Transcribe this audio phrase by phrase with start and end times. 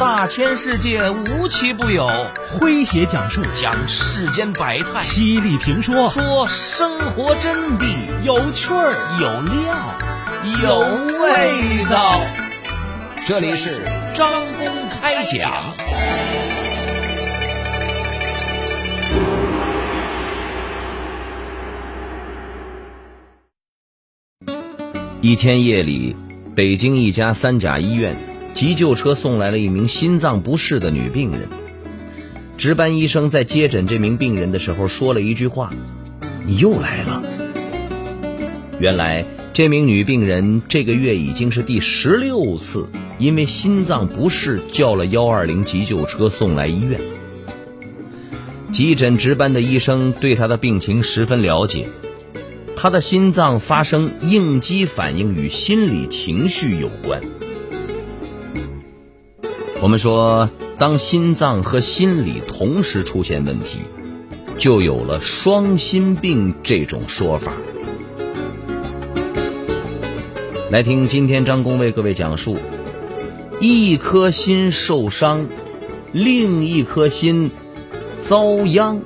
[0.00, 2.08] 大千世界无奇不有，
[2.48, 3.42] 诙谐讲述。
[3.54, 6.08] 讲世间百态，犀利评说。
[6.08, 7.84] 说生活真谛，
[8.24, 8.94] 有趣儿。
[9.20, 9.76] 有料。
[10.62, 10.78] 有
[11.22, 12.18] 味道。
[13.26, 13.84] 这里是
[14.14, 15.76] 张公开讲。
[25.20, 26.16] 一天夜里，
[26.56, 28.16] 北京一家三甲医院
[28.60, 31.48] 急救车送来了一名心脏不适的女病人。
[32.58, 35.70] 值班医生在接诊这名病人的时候说了一句话
[36.44, 37.22] ：“你又来了。”
[38.78, 39.24] 原来，
[39.54, 42.86] 这名女病人这个月已经是第十六次
[43.18, 47.00] 因为心脏不适叫了幺二零急救车送来医院。
[48.70, 51.88] 急诊值班的医生对她的病情十分了解。
[52.76, 57.22] 他的心脏发生应激反应与心理情绪有关。
[59.82, 63.78] 我们说，当心脏和心理同时出现问题，
[64.58, 67.54] 就有了双心病这种说法。
[70.70, 72.58] 来听今天张工为各位讲述：
[73.58, 75.48] 一颗心受伤，
[76.12, 77.50] 另一颗心
[78.20, 79.00] 遭殃。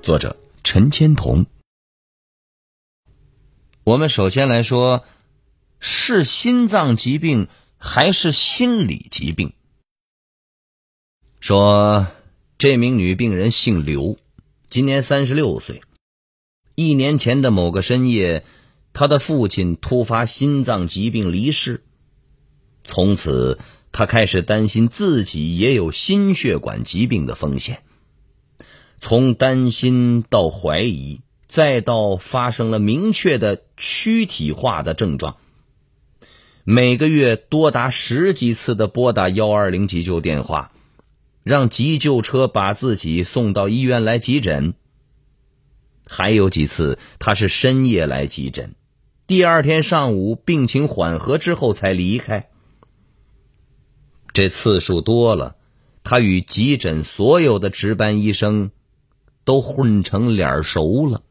[0.00, 1.44] 作者陈千桐。
[3.84, 5.04] 我们首先来说，
[5.78, 7.48] 是心脏疾病
[7.86, 9.52] 还是心理疾病？
[11.38, 12.06] 说
[12.56, 14.16] 这名女病人姓刘，
[14.70, 15.82] 今年三十六岁。
[16.74, 18.42] 一年前的某个深夜，
[18.94, 21.84] 她的父亲突发心脏疾病离世，
[22.84, 23.60] 从此
[23.92, 27.82] 她开始担心自己也有心血管疾病的风险，
[28.98, 31.20] 从担心到怀疑。
[31.46, 35.36] 再到发生了明确的躯体化的症状，
[36.66, 40.72] 每个月多达十几次的拨打幺二零急救电话，
[41.42, 44.72] 让急救车把自己送到医院来急诊。
[46.06, 48.74] 还有几次他是深夜来急诊，
[49.26, 52.48] 第二天上午病情缓和之后才离开。
[54.32, 55.56] 这次数多了，
[56.02, 58.70] 他与急诊所有的值班医生
[59.44, 61.22] 都混成脸熟了。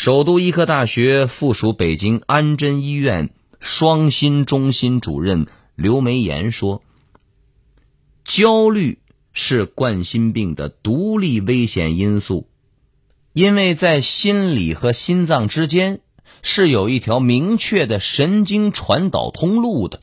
[0.00, 6.84] 首都医科大学附属北京安贞医院双心中心主任刘梅岩说
[8.22, 9.00] ：“焦虑
[9.32, 12.46] 是冠心病的独立危险因素，
[13.32, 16.00] 因为在心理和心脏之间
[16.42, 19.98] 是有一条明确的神经传导通路的。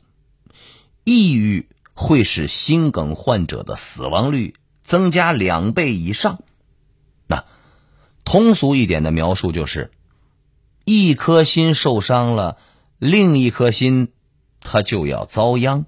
[1.04, 6.42] 抑郁会使心梗患者的死亡率增加两倍以上。”
[7.28, 7.46] 那。
[8.26, 9.92] 通俗一点的描述就是，
[10.84, 12.58] 一颗心受伤了，
[12.98, 14.08] 另一颗心，
[14.60, 15.86] 它就要遭殃。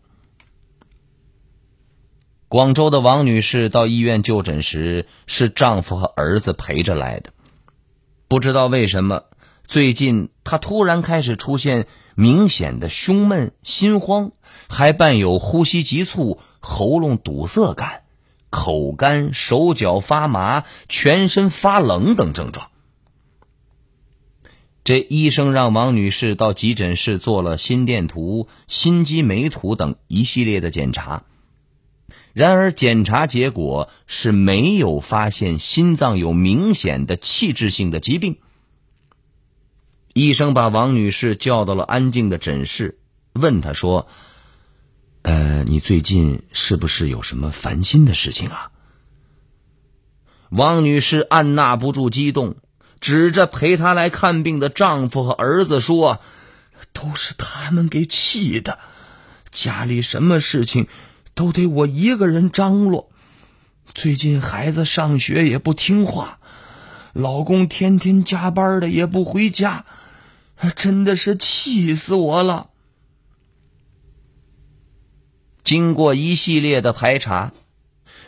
[2.47, 7.32] 广州的王女士到医院就诊时，是丈夫和儿子陪着来的。
[8.28, 9.25] 不知道为什么，
[9.65, 14.31] 最近她突然开始出现明显的胸闷、心慌，
[14.69, 18.05] 还伴有呼吸急促、喉咙堵塞感。
[18.51, 22.69] 口干、手脚发麻、全身发冷等症状。
[24.85, 31.25] 这医生让王女士到急诊室做了心电图、心肌酶图等一系列的检查，
[32.33, 38.39] 然而检查结果是没有发现心脏有明显的器质性的疾病。
[40.15, 42.99] 医生把王女士叫到了安静的诊室，
[43.35, 44.09] 问她说。
[45.23, 48.71] 呃，你最近是不是有什么烦心的事情啊？
[50.51, 52.56] 王女士按捺不住激动，
[53.01, 56.21] 指着陪她来看病的丈夫和儿子说
[56.95, 58.79] ：“都是他们给气的，
[59.51, 60.87] 家里什么事情
[61.35, 63.11] 都得我一个人张罗。
[63.93, 66.39] 最近孩子上学也不听话，
[67.12, 69.85] 老公天天加班的也不回家，
[70.77, 72.69] 真的是气死我了。”
[75.69, 77.53] 经过一系列的排查，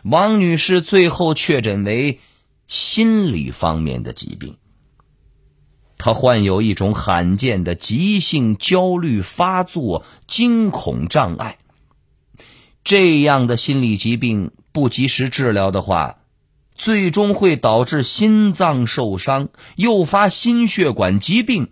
[0.03, 2.21] 王女士最后确诊为
[2.67, 4.59] 心理方面的疾病。
[5.97, 11.57] 她患有一种罕见的急性焦虑发作惊恐障碍。
[12.85, 16.19] 这样的心理疾病不及时治疗的话，
[16.75, 21.71] 最终会导致心脏受伤，诱发心血管疾病，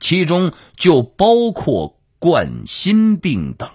[0.00, 3.70] 其中就包括冠心病等。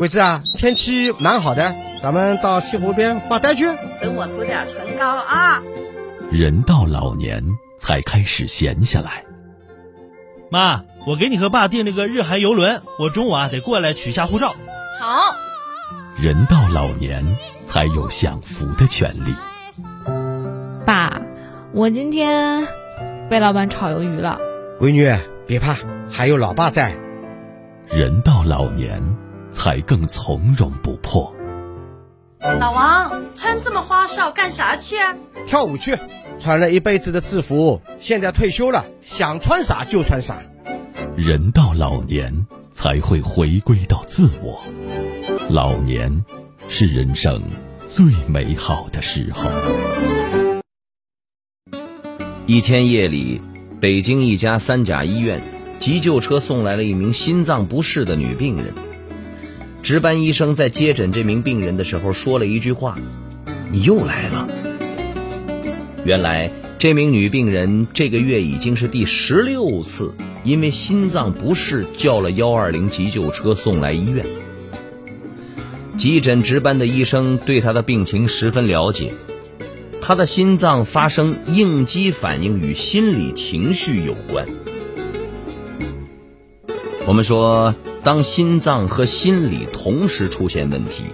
[0.00, 3.66] 桂子啊，天气蛮好的，咱们到西湖边发呆去。
[4.00, 5.60] 等我涂点唇膏啊。
[6.32, 7.44] 人到老年
[7.78, 9.24] 才开始闲下来，
[10.50, 14.54] 妈，我给你和爸订了个日韩游轮，我中午啊得过来取下护照。
[14.98, 15.36] 好，
[16.16, 17.36] 人到老年
[17.66, 19.34] 才有享福的权利。
[20.86, 21.20] 爸，
[21.74, 22.66] 我今天
[23.28, 24.40] 被老板炒鱿鱼了。
[24.80, 25.14] 闺女
[25.46, 25.76] 别怕，
[26.10, 26.96] 还有老爸在。
[27.90, 29.02] 人到老年
[29.52, 31.34] 才更从容不迫。
[32.40, 35.14] 老王穿这么花哨干啥去啊？
[35.46, 35.98] 跳舞去，
[36.40, 40.38] 穿了一辈子的制服，现在退休了，想穿啥就穿啥。
[41.16, 44.62] 人到老年才会回归到自我，
[45.50, 46.24] 老年
[46.66, 47.42] 是人生
[47.84, 49.50] 最美好的时候。
[52.46, 53.42] 一天夜里，
[53.80, 55.42] 北京一家三甲医院
[55.78, 58.72] 急救车送来了一名心脏不适的女病人。
[59.82, 62.96] 值班医生在接诊这名病人的时候说了一句话
[63.72, 64.48] ：“你又来了。”
[66.04, 74.24] 原来这名女病人这个月已经是第十六次因为心脏不适叫了幺二零急救车送来医院。
[75.98, 79.12] 急诊值班的医生对她的病情十分了解，
[80.00, 84.46] 她的心脏发生应激反应与心理情绪有关。
[87.06, 87.74] 我们说。
[88.02, 91.04] 当心脏和心理同时出现问题，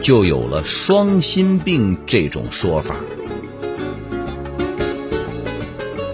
[0.00, 2.96] 就有了双心病这种说法。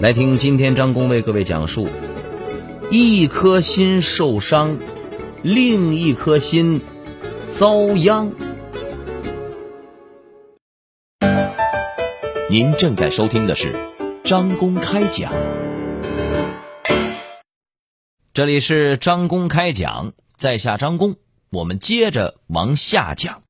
[0.01, 1.87] 来听今天张工为各位讲述：
[2.91, 4.77] 一颗心受伤，
[5.41, 6.81] 另一颗心
[7.51, 8.31] 遭殃。
[12.47, 13.73] 您正在收听的是
[14.23, 15.33] 张公开讲。
[18.35, 21.15] 这里是张公开讲，在下张公，
[21.49, 23.43] 我们接着往下讲。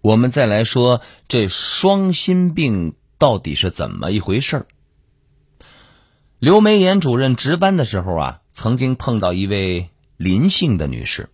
[0.00, 4.66] 我们再来说这双心病到底是怎么一回事儿。
[6.40, 11.28] 刘梅岩主任值班的时候啊，曾经碰到一位林姓的女士，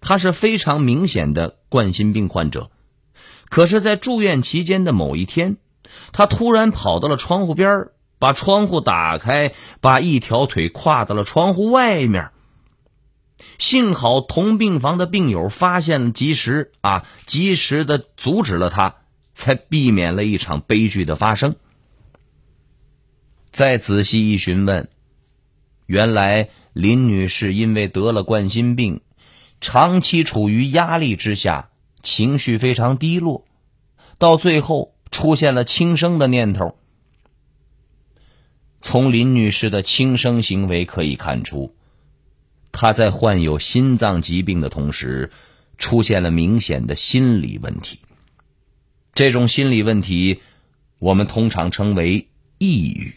[0.00, 2.70] 她是非常明显的冠心病患者，
[3.48, 5.56] 可是，在住院期间的某一天，
[6.12, 7.92] 她突然跑到了窗户边儿。
[8.18, 12.30] 把窗户打开，把一条腿跨到了窗户外面。
[13.58, 18.96] 幸好同病房的病友发现及时啊，及时的阻止了他，
[19.34, 21.54] 才避免了一场悲剧的发生。
[23.50, 24.88] 再仔细一询问，
[25.86, 29.00] 原来林女士因为得了冠心病，
[29.60, 31.68] 长期处于压力之下，
[32.02, 33.44] 情绪非常低落，
[34.18, 36.76] 到最后出现了轻生的念头。
[38.88, 41.74] 从林女士的轻生行为可以看出，
[42.70, 45.32] 她在患有心脏疾病的同时，
[45.76, 47.98] 出现了明显的心理问题。
[49.12, 50.40] 这种心理问题，
[51.00, 52.28] 我们通常称为
[52.58, 53.14] 抑郁。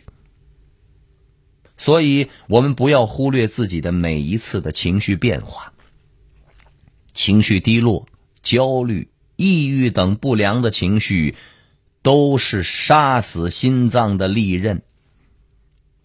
[1.77, 5.71] 所以，我们不要忽略自己的每一次的情绪变化。
[7.13, 8.07] 情绪低落、
[8.41, 11.35] 焦虑、抑郁等不良的情绪，
[12.01, 14.81] 都是杀死心脏的利刃。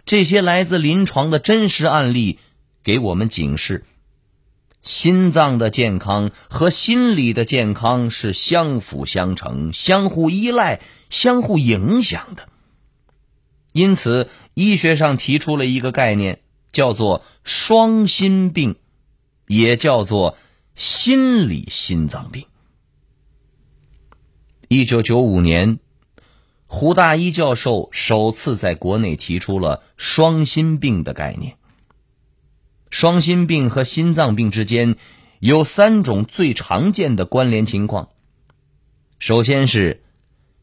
[0.05, 2.39] 这些来自临床的真实案例，
[2.83, 3.87] 给我们警示：
[4.83, 12.51] 心脏的健康和心理的健康是相辅相成、相互依赖、相互影响的。
[13.73, 18.77] 因此，医学上提出了一个概念，叫做“双心病”，
[19.49, 20.37] 也叫做
[20.75, 22.45] 心理心脏病。
[24.69, 25.79] 一九九五年。
[26.75, 31.57] 胡大一教授首次在国内提出了双心病的概念。
[32.91, 34.97] 双心病和心脏病之间
[35.39, 38.09] 有三种最常见的关联情况。
[39.21, 40.03] 首先是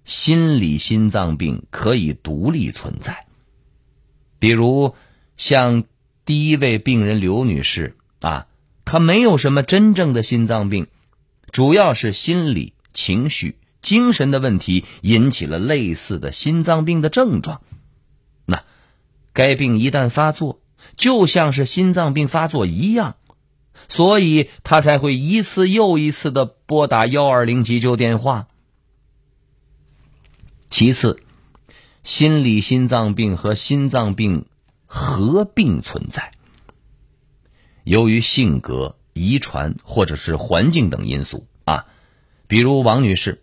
[0.04, 3.26] 心理心脏病可以独立存在，
[4.38, 4.94] 比如
[5.38, 5.86] 像
[6.26, 8.48] 第一位病人刘女士啊，
[8.84, 10.88] 她没有什么真正的心脏病，
[11.52, 13.56] 主要是心理情绪。
[13.82, 17.62] 精神的问题引起了类似的心脏病的症状，
[18.46, 18.64] 那
[19.34, 20.62] 该病一旦发作，
[20.96, 23.16] 就像是心脏病发作一样，
[23.88, 28.48] 所以他才会一次又一次的拨打幺二零急救电话。
[30.70, 31.20] 其次，
[32.04, 34.46] 心理心脏病和心脏病
[34.86, 36.32] 合并存在，
[37.84, 41.88] 由于性格、遗传或者是环境等因素啊，
[42.48, 43.41] 比如王女士。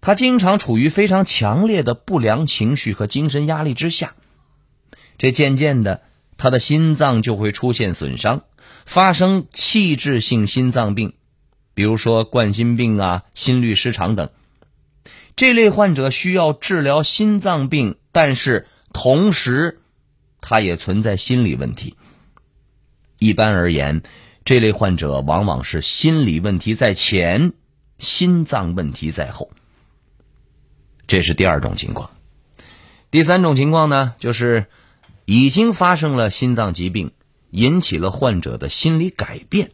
[0.00, 4.14] 他经常处于非常强烈的不良情绪和精神压力之下，
[5.18, 6.02] 这渐渐的，
[6.36, 8.44] 他的心脏就会出现损伤，
[8.86, 11.14] 发生器质性心脏病，
[11.74, 14.30] 比如说冠心病啊、心律失常等。
[15.34, 19.80] 这类患者需要治疗心脏病，但是同时
[20.40, 21.96] 他也存在心理问题。
[23.18, 24.02] 一般而言，
[24.44, 27.52] 这类患者往往是心理问题在前，
[27.98, 29.50] 心脏问题在后。
[31.08, 32.10] 这是第二种情况。
[33.10, 34.66] 第三种情况呢，就是
[35.24, 37.10] 已经发生了心脏疾病，
[37.50, 39.72] 引起了患者的心理改变。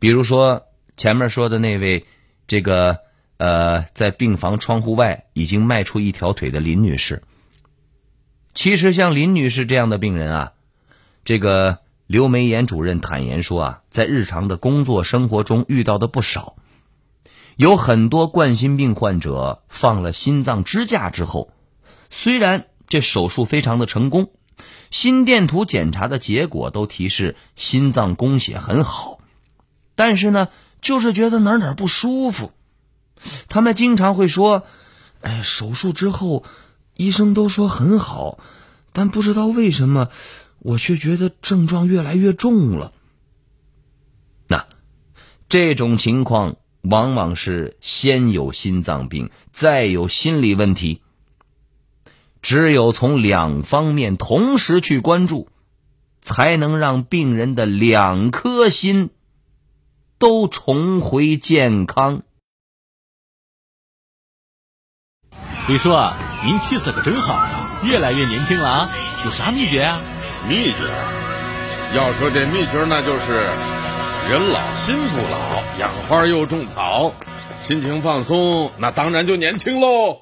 [0.00, 2.04] 比如说前面说的那位，
[2.46, 2.98] 这个
[3.36, 7.22] 呃，在病房窗户外已经迈出一条腿的林女士。
[8.52, 10.52] 其实像林女士这样的病人啊，
[11.24, 16.56] 这个刘梅岩主任坦言说啊，在日常的工作生活中遇到的不少，
[17.58, 21.50] 有很多冠心病患者放了心脏支架之后。
[22.08, 24.30] 虽然这手术非常的成功，
[24.92, 29.18] 心电图检查的结果都提示心脏供血很好，
[29.96, 30.50] 但是呢，
[30.80, 32.52] 就是觉得哪哪不舒服。
[33.48, 34.62] 他们经常会说
[35.20, 36.44] ：“哎，手术之后，
[36.94, 38.38] 医生都说很好，
[38.92, 40.10] 但不知道为什么，
[40.60, 42.92] 我却觉得症状越来越重了。”
[44.46, 44.64] 那
[45.48, 46.54] 这种情况
[46.88, 51.02] 往往是先有心脏病，再有心理问题。
[52.40, 55.48] 只有从两方面同时去关注，
[56.22, 59.10] 才能让病人的两颗心
[60.18, 62.22] 都重回健康。
[65.66, 65.90] 李叔，
[66.44, 68.90] 您气色可真好啊，越来越年轻了啊！
[69.24, 70.00] 有啥秘诀啊？
[70.48, 70.84] 秘诀？
[71.94, 73.44] 要说这秘诀，那就是
[74.28, 77.14] 人老心不老，养花又种草，
[77.58, 80.18] 心情放松，那当然就年轻喽。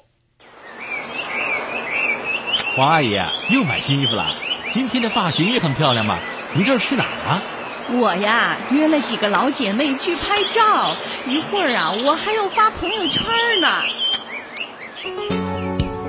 [2.73, 4.33] 黄阿姨又买新衣服了，
[4.71, 6.17] 今天的发型也很漂亮嘛。
[6.53, 7.41] 您这是去哪儿啊？
[7.99, 10.95] 我呀，约了几个老姐妹去拍照，
[11.25, 13.25] 一会儿啊，我还要发朋友圈
[13.59, 13.67] 呢。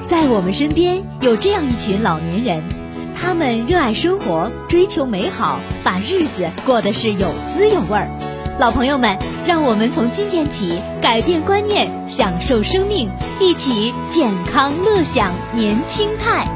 [0.07, 2.69] 在我们身边有这样一群老年人，
[3.21, 8.09] 他们热爱生活，追求美好，把日子过得是有滋有味儿。
[8.61, 13.11] 老朋友们，让我们从今天起改变观念，享受生命，
[13.41, 16.47] 一起健康乐享年轻态。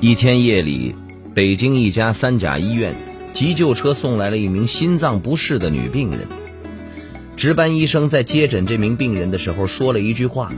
[0.00, 0.96] 一天夜里，
[1.32, 2.92] 北京一家三甲医院
[3.32, 6.26] 急救车送来了一名心脏不适的女病人。
[7.36, 10.50] 值班医生在接诊这名病人的时候说了一句话：“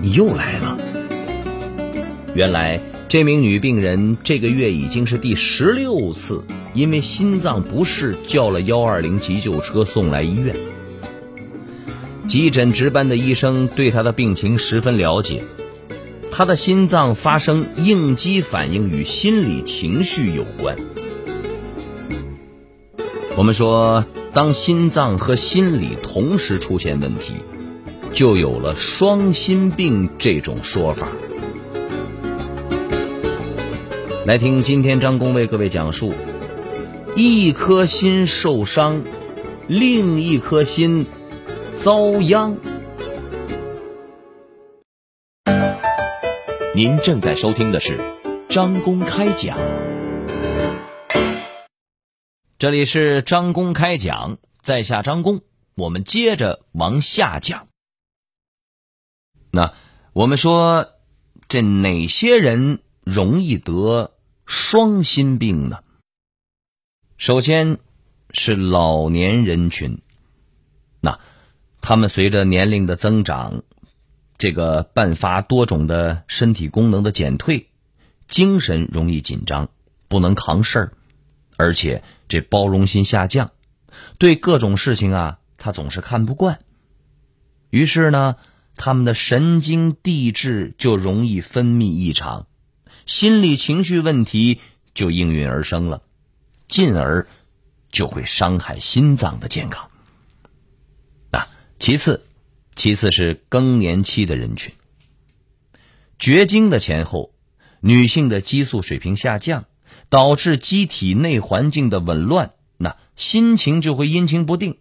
[0.00, 0.78] 你又来了。”
[2.34, 10.54] 原来这名女病人这个月已经是第十六次因为心脏不适叫了幺二零急救车送来医院。
[12.26, 15.42] 急诊值班的医生对她的病情十分了解。
[16.30, 20.76] 他的心脏发生应激反应与心理情绪有关。
[23.36, 27.32] 我们说，当心脏和心理同时出现问题，
[28.18, 31.06] 就有了双心病这种说法。
[34.26, 36.12] 来听今天张工为各位讲述：
[37.14, 39.04] 一颗心受伤，
[39.68, 41.06] 另一颗心
[41.76, 42.56] 遭殃。
[46.74, 48.00] 您正在收听的是
[48.48, 49.56] 张公开讲，
[52.58, 55.40] 这里是张公开讲，在下张公，
[55.76, 57.67] 我们接着往下讲。
[59.58, 59.74] 那
[60.12, 60.92] 我们说，
[61.48, 64.12] 这哪些人容易得
[64.46, 65.80] 双心病呢？
[67.16, 67.78] 首先
[68.30, 70.00] 是老年人群，
[71.00, 71.18] 那
[71.80, 73.64] 他们随着年龄的增长。
[74.36, 77.66] 这个伴发多种的身体功能的减退，
[78.28, 79.70] 精神容易紧张，
[80.06, 80.92] 不能扛事儿，
[81.56, 83.50] 而且这包容心下降，
[84.18, 86.60] 对各种事情啊，他总是看不惯。
[87.70, 88.36] 于是呢，
[88.78, 92.46] 他们的神经递质就容易分泌异常，
[93.04, 94.60] 心理情绪问题
[94.94, 96.02] 就应运而生了，
[96.66, 97.26] 进而
[97.90, 99.90] 就会伤害心脏的健康。
[101.32, 102.24] 啊，其次。
[102.76, 104.72] 其次是更年期的人群，
[106.16, 107.32] 绝经的前后，
[107.80, 109.64] 女性的激素水平下降，
[110.08, 114.78] 导致机体内环境的紊乱，那心情就会阴晴不定。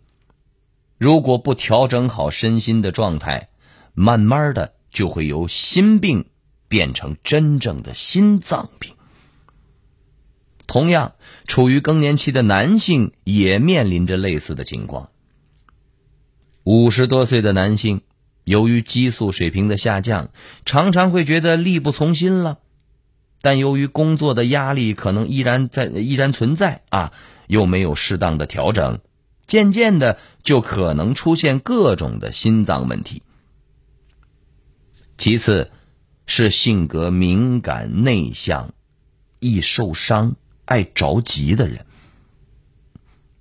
[1.00, 3.50] 如果不调整好身心的状态，
[4.00, 6.28] 慢慢的就会由心病
[6.68, 8.94] 变成真正的心脏病。
[10.68, 11.16] 同样，
[11.48, 15.10] 处于更年期的男性也面临着类似的情况。
[16.64, 18.02] 五十多岁的男性，
[18.44, 20.30] 由于激素水平的下降，
[20.64, 22.60] 常常会觉得力不从心了。
[23.42, 27.14] 但由于工作的压力可能依然在，依然存在啊，
[27.48, 29.00] 又没有适当的调整，
[29.48, 33.24] 渐渐的就可能出现各种的心脏问题。
[35.18, 35.72] 其次，
[36.28, 38.74] 是性格敏感内向、
[39.40, 41.86] 易受伤、爱着急的人。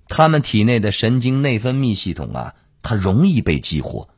[0.07, 4.09] 他们体内的神经内分泌系统啊，它容易被激活，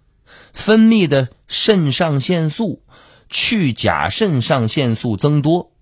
[0.53, 2.83] 分泌的肾上腺素、
[3.27, 5.73] 去甲肾上腺素增多，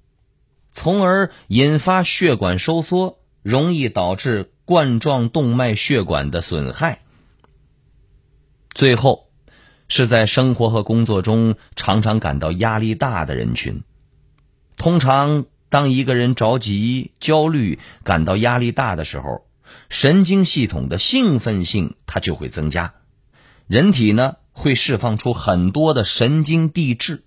[0.72, 7.02] 从而引发血管收缩，容易导致冠状动脉血管的损害。
[8.74, 9.27] 最后，
[9.88, 13.84] 是在生活和工作中常常感到压力大的人群。
[14.78, 19.46] 通常，当一个人着急、焦虑、感到压力大的时候，
[19.90, 22.94] 神经系统的兴奋性它就会增加，
[23.68, 27.24] 人体呢会释放出很多的神经递质，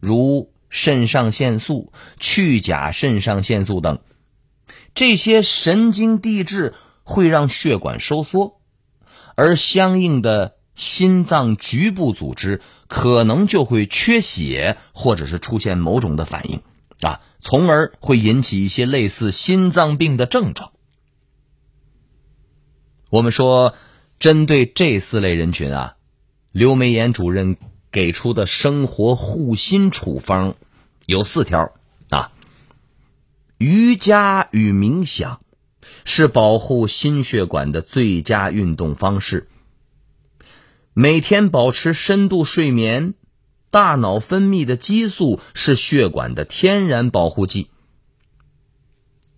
[0.00, 4.00] 如肾上腺素、去甲肾上腺素等。
[4.94, 8.60] 这些神经递质会让血管收缩，
[9.36, 16.62] 而相应的心脏局部组织可能就会缺血，或者是出现某种的反应
[17.02, 20.72] 啊，从而会引起一些类似心脏病的症状。
[23.10, 23.74] 我们说，
[24.18, 25.96] 针对这四类人群啊，
[26.52, 27.56] 刘梅岩主任
[27.90, 30.54] 给出的生活护心处方
[31.06, 31.72] 有四条
[32.08, 32.32] 啊。
[33.58, 35.40] 瑜伽与冥想
[36.04, 39.49] 是保护心血管的最佳运动方式。
[41.02, 43.14] 每天保持深度睡眠，
[43.70, 47.70] 大脑分泌的激素是血管的天然保护剂。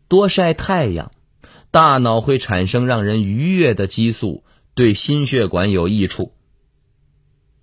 [0.08, 1.12] 多晒太阳。
[1.70, 4.42] 大脑会产生让人愉悦的激素，
[4.74, 6.32] 对心血管有益处。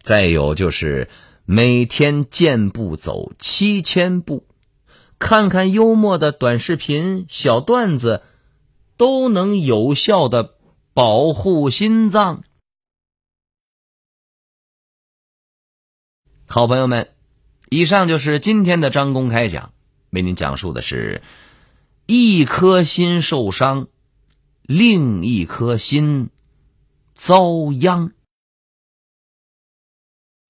[0.02, 1.10] 再有就是
[1.44, 4.48] 每天健步走七千步，
[5.20, 8.22] 看看幽默的短视频、小段子，
[8.96, 10.56] 都能有效的
[10.94, 12.44] 保护心脏。
[16.52, 17.14] 好朋友们，
[17.70, 19.72] 以上就是今天的张公开讲，
[20.10, 21.22] 为您讲述的是
[22.08, 23.88] 一颗心受伤。
[24.64, 26.32] 另一颗心
[27.14, 28.14] 遭殃。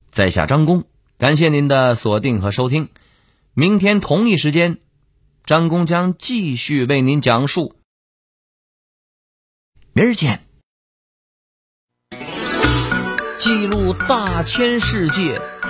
[0.10, 0.86] 在下张工，
[1.18, 2.88] 感谢您的锁定和收听。
[3.54, 4.80] 明天同一时间，
[5.44, 7.76] 张工将继续为您讲述。
[9.92, 10.46] 明儿见。
[13.38, 15.42] 记录大千世界，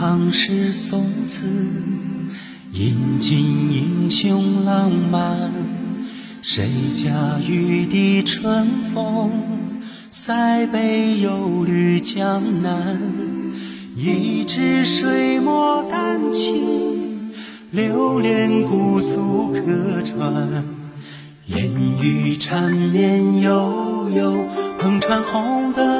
[0.00, 1.46] 唐诗宋词，
[2.72, 3.38] 引尽
[3.70, 5.52] 英雄浪漫。
[6.40, 9.30] 谁家玉笛春风？
[10.10, 12.98] 塞北又绿江南。
[13.94, 17.30] 一支水墨丹青，
[17.70, 20.64] 流连姑苏客船。
[21.48, 24.46] 烟雨缠绵悠悠，
[24.80, 25.99] 篷船红灯。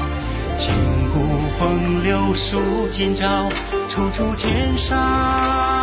[0.63, 0.75] 千
[1.11, 1.19] 古
[1.57, 3.49] 风流数今朝，
[3.87, 5.80] 处处天上。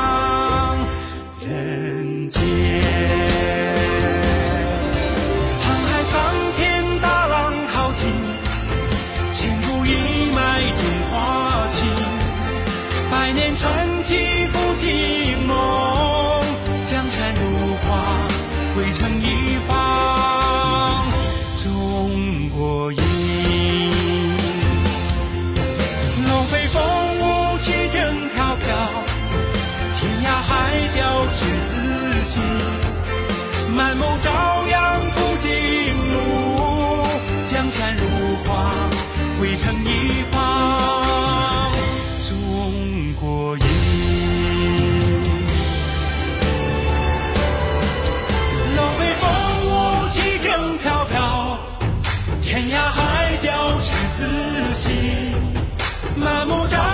[56.47, 56.88] 木吒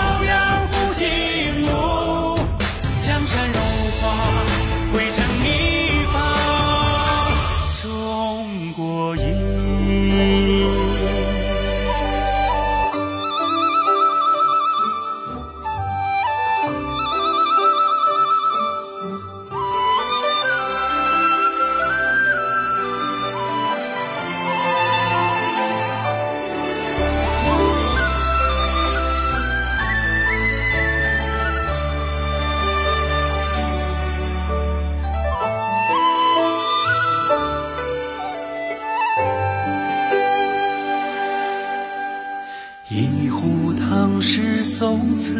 [42.97, 45.35] 一壶唐诗宋词，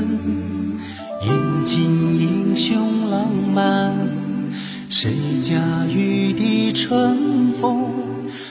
[1.23, 1.85] 饮尽
[2.19, 3.95] 英雄浪漫。
[4.89, 5.55] 谁家
[5.89, 7.93] 玉笛春风，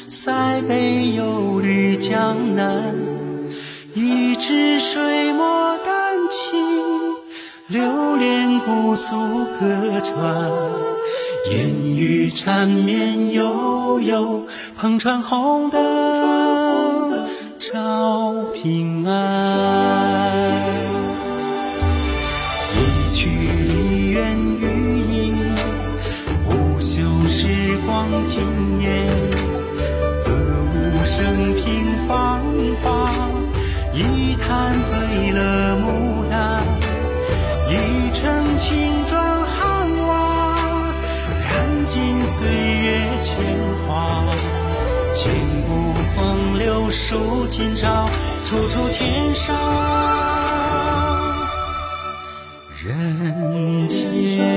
[0.07, 2.95] 塞北又绿江南。
[3.93, 6.61] 一支水墨丹青，
[7.67, 9.17] 流连姑苏
[9.59, 10.49] 客船。
[11.51, 14.45] 烟雨缠绵悠悠，
[14.81, 16.42] 篷船红灯。
[18.63, 20.63] 平安。
[22.71, 23.29] 一曲
[23.67, 25.35] 梨园余音，
[26.45, 28.39] 不朽时光惊
[28.79, 29.05] 艳。
[30.23, 30.31] 歌
[30.73, 32.41] 舞升平芳
[32.81, 33.11] 华，
[33.93, 36.63] 一坛醉了牡丹，
[37.67, 40.55] 一城青砖汉瓦，
[41.27, 43.35] 染尽岁月铅
[43.85, 44.23] 华。
[45.13, 45.31] 千
[45.67, 48.09] 古风流数今朝，
[48.53, 49.55] 处处天上
[52.83, 54.52] 人间。